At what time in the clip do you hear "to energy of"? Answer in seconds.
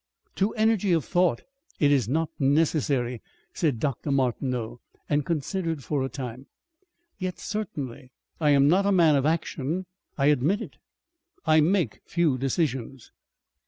0.37-1.05